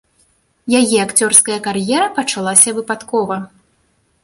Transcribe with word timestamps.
Яе 0.79 0.97
акцёрская 1.03 1.59
кар'ера 1.67 2.07
пачалася 2.17 2.69
выпадкова. 2.81 3.37